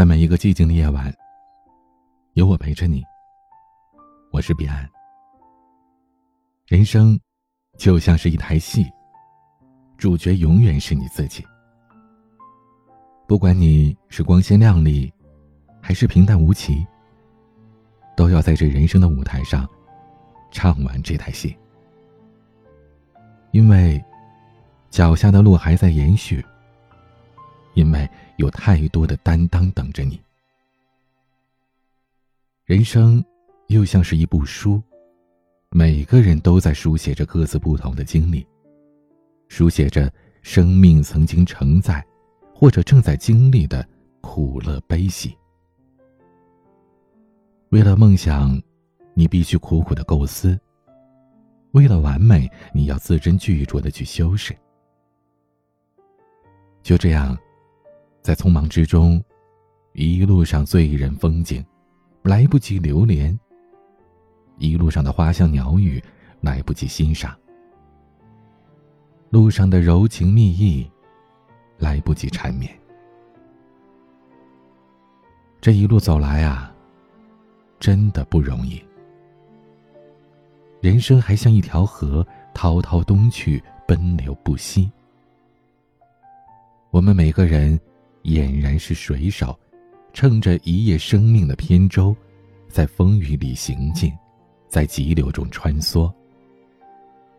[0.00, 1.14] 在每一个寂静的夜晚，
[2.32, 3.04] 有我陪着你。
[4.32, 4.88] 我是彼岸。
[6.68, 7.20] 人生
[7.76, 8.90] 就像是一台戏，
[9.98, 11.44] 主角永远是你自己。
[13.28, 15.12] 不管你是光鲜亮丽，
[15.82, 16.82] 还是平淡无奇，
[18.16, 19.68] 都要在这人生的舞台上
[20.50, 21.54] 唱完这台戏。
[23.50, 24.02] 因为
[24.88, 26.42] 脚下的路还在延续。
[27.74, 30.20] 因为有太多的担当等着你。
[32.64, 33.24] 人生
[33.68, 34.82] 又像是一部书，
[35.70, 38.46] 每个人都在书写着各自不同的经历，
[39.48, 42.04] 书写着生命曾经承载
[42.54, 43.86] 或者正在经历的
[44.20, 45.36] 苦乐悲喜。
[47.70, 48.60] 为了梦想，
[49.14, 50.58] 你必须苦苦的构思；
[51.72, 54.56] 为了完美，你要字斟句酌的去修饰。
[56.82, 57.38] 就这样。
[58.22, 59.22] 在匆忙之中，
[59.92, 61.64] 一路上醉人风景，
[62.22, 63.34] 来不及留连；
[64.58, 66.02] 一路上的花香鸟语，
[66.42, 67.32] 来不及欣赏；
[69.30, 70.88] 路上的柔情蜜意，
[71.78, 72.70] 来不及缠绵。
[75.62, 76.74] 这一路走来啊，
[77.78, 78.82] 真的不容易。
[80.82, 84.90] 人生还像一条河，滔滔东去，奔流不息。
[86.90, 87.80] 我们每个人。
[88.22, 89.58] 俨然是水手，
[90.12, 92.14] 乘着一叶生命的扁舟，
[92.68, 94.12] 在风雨里行进，
[94.68, 96.12] 在急流中穿梭。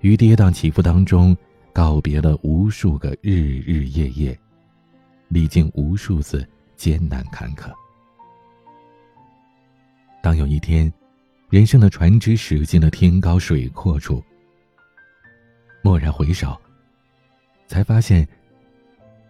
[0.00, 1.36] 于跌宕起伏当中，
[1.72, 4.38] 告别了无数个日日夜夜，
[5.28, 7.70] 历经无数次艰难坎坷。
[10.22, 10.92] 当有一天，
[11.50, 14.22] 人生的船只驶进了天高水阔处，
[15.82, 16.56] 蓦然回首，
[17.66, 18.26] 才发现。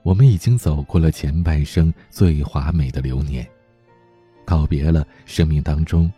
[0.02, 3.48] 我们已经走过了前半生最华美的流年，
[4.44, 6.12] 告别了生命当中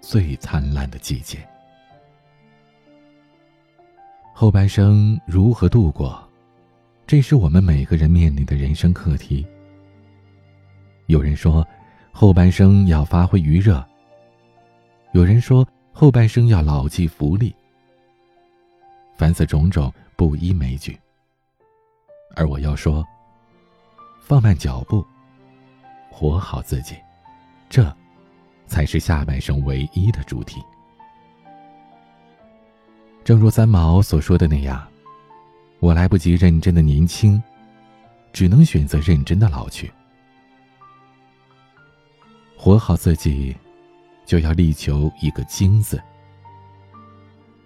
[0.00, 1.46] 最灿烂的季节。
[4.32, 6.26] 后半生如何度过，
[7.06, 9.46] 这是我们每个人面临的人生课题。
[11.06, 11.66] 有人说，
[12.12, 13.84] 后半生要发挥余热；
[15.12, 17.54] 有人说，后半生要牢记福利。
[19.14, 20.98] 凡此种种，不一枚举。
[22.34, 23.06] 而我要说。
[24.26, 25.06] 放慢脚步，
[26.10, 26.96] 活好自己，
[27.68, 27.96] 这，
[28.66, 30.60] 才是下半生唯一的主题。
[33.22, 34.84] 正如三毛所说的那样，
[35.78, 37.40] 我来不及认真的年轻，
[38.32, 39.92] 只能选择认真的老去。
[42.56, 43.56] 活好自己，
[44.24, 46.02] 就要力求一个“精”字。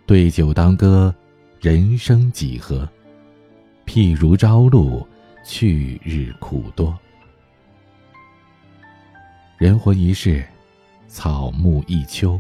[0.05, 1.15] 对酒当歌，
[1.59, 2.87] 人生几何？
[3.87, 5.09] 譬如朝露。
[5.45, 6.97] 去日苦多，
[9.59, 10.47] 人活一世，
[11.09, 12.39] 草木一秋。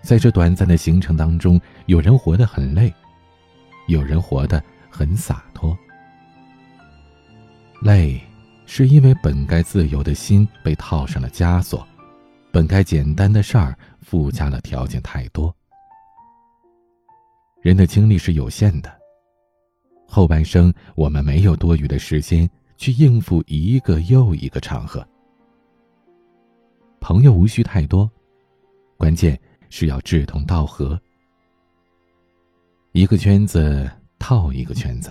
[0.00, 2.92] 在这短暂的行程当中，有人活得很累，
[3.88, 5.76] 有人活得很洒脱。
[7.82, 8.20] 累，
[8.64, 11.86] 是因为本该自由的心被套上了枷锁，
[12.52, 15.54] 本该简单的事儿附加了条件太多。
[17.60, 19.01] 人的精力是有限的。
[20.14, 22.46] 后半生，我们没有多余的时间
[22.76, 25.02] 去应付一个又一个场合。
[27.00, 28.08] 朋友无需太多，
[28.98, 29.40] 关键
[29.70, 31.00] 是要志同道合。
[32.92, 35.10] 一个圈子套一个圈子，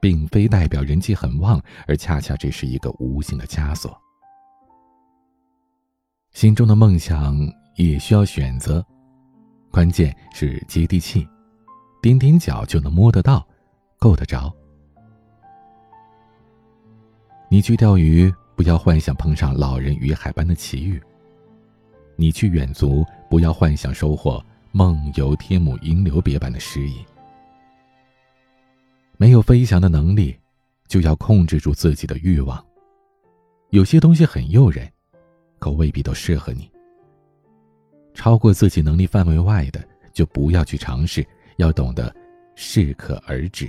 [0.00, 3.94] 并非代表人气很旺，而恰恰这是一个无形的枷锁。
[6.32, 7.36] 心中的梦想
[7.76, 8.82] 也需要选择，
[9.70, 11.28] 关键是接地气，
[12.00, 13.46] 踮踮脚就能摸得到。
[13.98, 14.52] 够得着。
[17.50, 21.00] 你去钓鱼，不要幻想碰上老人与海般的奇遇；
[22.16, 27.04] 你去远足，不要幻想收获梦游天姥银流别般的诗意。
[29.16, 30.38] 没有飞翔的能力，
[30.86, 32.64] 就要控制住自己的欲望。
[33.70, 34.90] 有些东西很诱人，
[35.58, 36.70] 可未必都适合你。
[38.14, 39.82] 超过自己能力范围外的，
[40.12, 41.26] 就不要去尝试，
[41.56, 42.14] 要懂得
[42.54, 43.68] 适可而止。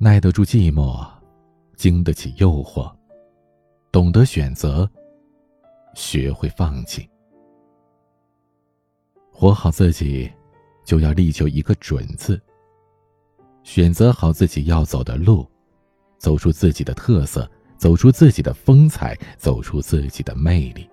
[0.00, 1.04] 耐得住寂寞，
[1.74, 2.88] 经得起诱惑，
[3.90, 4.88] 懂得选择，
[5.92, 7.10] 学会放弃，
[9.32, 10.30] 活好自己，
[10.84, 12.40] 就要力求一个“准”字。
[13.64, 15.44] 选择好自己要走的路，
[16.16, 20.88] 走出自己的特色，走出自己的风采，走出自己的魅力。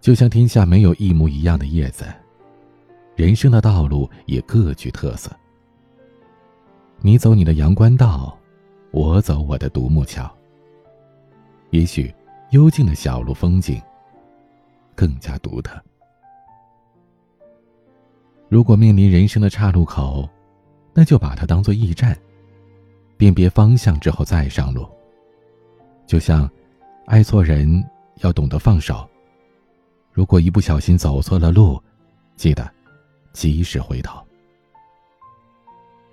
[0.00, 2.06] 就像天下没有一模一样的叶子，
[3.16, 5.30] 人生的道路也各具特色。
[7.02, 8.36] 你走你的阳关道，
[8.90, 10.30] 我走我的独木桥。
[11.70, 12.14] 也许，
[12.50, 13.80] 幽静的小路风景
[14.94, 15.82] 更加独特。
[18.50, 20.28] 如果面临人生的岔路口，
[20.92, 22.14] 那就把它当做驿站，
[23.16, 24.86] 辨别方向之后再上路。
[26.06, 26.50] 就像，
[27.06, 27.82] 爱错人
[28.16, 29.08] 要懂得放手。
[30.12, 31.82] 如果一不小心走错了路，
[32.36, 32.70] 记得
[33.32, 34.20] 及时回头。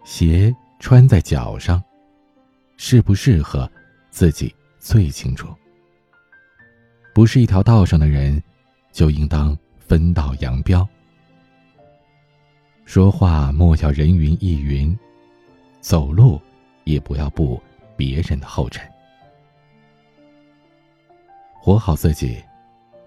[0.06, 1.84] 鞋穿在脚上，
[2.78, 3.70] 适不适合
[4.10, 5.48] 自己最清楚。
[7.14, 8.42] 不是一条道上的人，
[8.92, 10.88] 就应当分道扬镳。
[12.86, 14.98] 说话莫要人云亦云，
[15.82, 16.40] 走路
[16.84, 17.62] 也不要步
[17.98, 18.88] 别人的后尘。
[21.54, 22.42] 活好自己，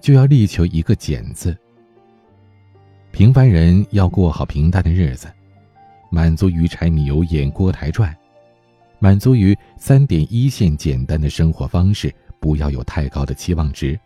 [0.00, 1.56] 就要力求一个“简”字。
[3.10, 5.32] 平凡人要过好平淡的日子，
[6.10, 8.14] 满足于柴米油盐锅台转，
[8.98, 13.98] 满足于三点一线简单的生活方式，不要有太高的期望值。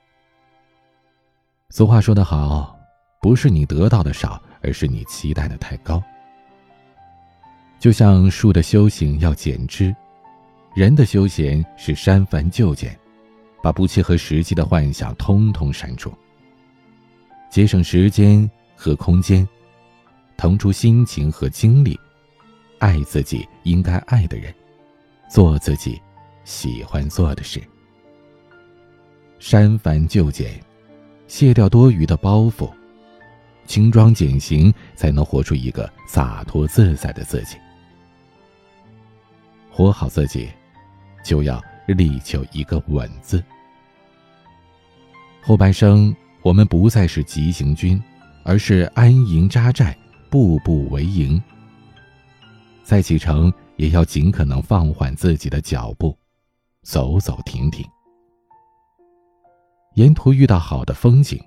[1.70, 2.78] 俗话说得好，
[3.20, 4.40] 不是你得到的少。
[4.66, 6.02] 而是你期待的太高。
[7.78, 9.94] 就像树的修行要剪枝，
[10.74, 12.98] 人的休闲是删繁就简，
[13.62, 16.10] 把不切合实际的幻想通通删除，
[17.50, 19.46] 节省时间和空间，
[20.36, 21.98] 腾出心情和精力，
[22.78, 24.54] 爱自己应该爱的人，
[25.28, 26.00] 做自己
[26.44, 27.62] 喜欢做的事，
[29.38, 30.60] 删繁就简，
[31.26, 32.70] 卸掉多余的包袱。
[33.66, 37.56] 轻装简行，才能活出一个洒脱自在的自己。
[39.70, 40.50] 活好自己，
[41.25, 43.42] 就要力求一个稳字。
[45.42, 48.02] 后半生，我们不再是急行军，
[48.44, 49.96] 而是安营扎寨，
[50.34, 51.40] 步步为营。
[52.82, 56.19] 再启程，也要尽可能放缓自己的脚步，
[56.82, 57.86] 走走停停。
[59.94, 61.40] 沿途遇到好的风景，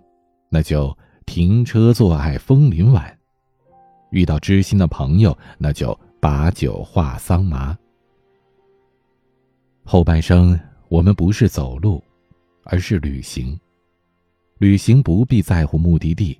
[0.47, 0.97] 那就。
[1.25, 3.19] 停车坐爱枫林晚，
[4.11, 7.77] 遇到知心的朋友，那就把酒话桑麻。
[9.83, 10.57] 后半生，
[10.87, 12.01] 我们不是走路，
[12.63, 13.59] 而是旅行。
[14.59, 16.39] 旅行不必在乎目的地，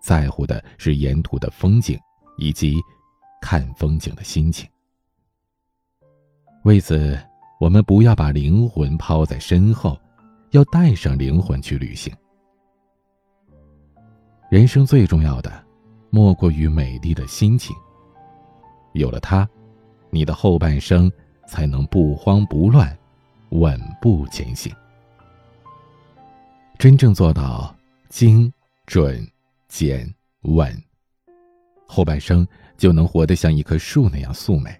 [0.00, 1.98] 在乎的是沿途的风景
[2.36, 2.76] 以及
[3.40, 4.68] 看风景的心情。
[6.64, 7.18] 为此，
[7.60, 9.98] 我们不要把灵魂抛在身后，
[10.50, 12.12] 要带上灵魂去旅行。
[14.50, 15.64] 人生最重要的，
[16.10, 17.74] 莫过于美丽的心情。
[18.92, 19.48] 有了它，
[20.10, 21.10] 你的后半生
[21.46, 22.96] 才能不慌不乱，
[23.50, 24.74] 稳步前行。
[26.78, 27.74] 真正做到
[28.08, 28.52] 精、
[28.86, 29.26] 准、
[29.68, 30.12] 简、
[30.42, 30.74] 稳，
[31.86, 34.70] 后半生就能活得像一棵树那样素美，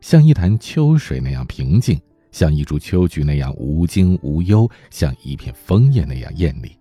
[0.00, 2.00] 像一潭秋水那样平静，
[2.32, 6.76] 像一株秋菊那样无惊无忧，像一片枫叶那样艳丽。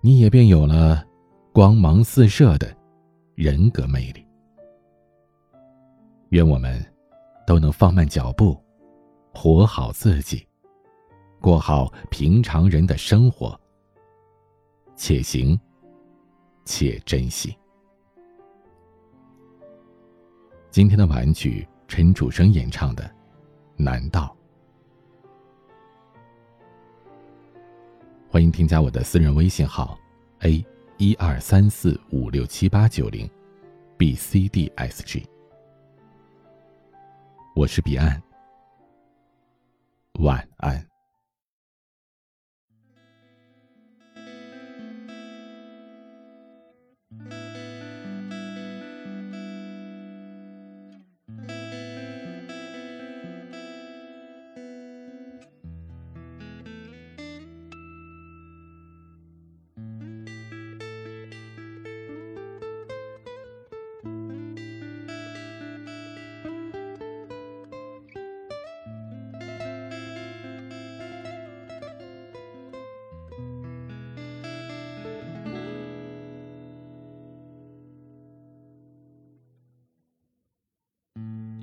[0.00, 1.04] 你也便有了
[1.52, 2.74] 光芒四射的
[3.34, 4.24] 人格魅力。
[6.30, 6.84] 愿我们
[7.46, 8.56] 都能放慢脚步，
[9.32, 10.46] 活好自己，
[11.40, 13.58] 过好平常人的生活。
[14.94, 15.58] 且行
[16.66, 17.56] 且珍惜。
[20.70, 23.02] 今天的玩具，陈楚生演唱的
[23.82, 24.36] 《难道》。
[28.28, 29.98] 欢迎添加我的私人微信号
[30.40, 30.62] ：a
[30.98, 33.30] 一二三四五六七八九零
[33.96, 35.26] ，b c d s g。
[37.54, 38.22] 我是彼岸，
[40.18, 40.95] 晚安。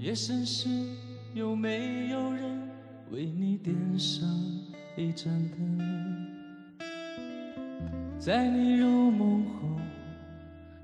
[0.03, 0.67] 夜深时，
[1.33, 2.69] 有没有人
[3.09, 4.27] 为你点上
[4.97, 5.79] 一盏灯？
[8.19, 9.79] 在你入梦后，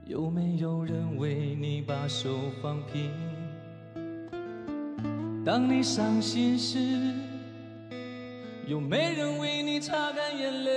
[0.06, 2.30] 有没有人为你把手
[2.64, 3.12] 放平？
[5.44, 6.80] 当你伤心时，
[8.66, 10.72] 有没人为你擦干眼泪？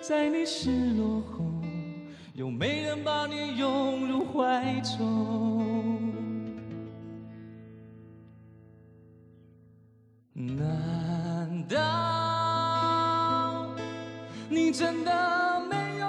[0.00, 1.44] 在你失落后，
[2.32, 5.65] 有没人把你拥入怀中？
[14.78, 15.10] 真的
[15.70, 16.06] 没有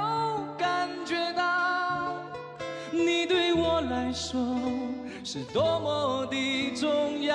[0.58, 2.12] 感觉到，
[2.92, 4.46] 你对我来说
[5.24, 7.34] 是多么的重要？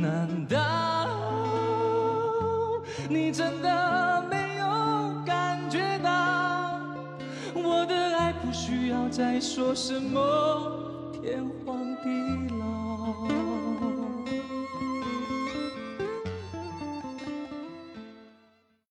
[0.00, 0.56] 难道
[3.10, 6.80] 你真的没有感觉到，
[7.54, 11.75] 我的爱不需要再说什么天荒？